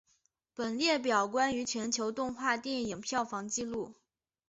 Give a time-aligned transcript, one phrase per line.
[0.55, 3.93] 本列表关于全球动画电影票房纪录。